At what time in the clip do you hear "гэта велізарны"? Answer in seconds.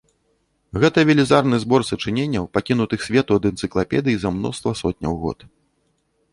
0.83-1.59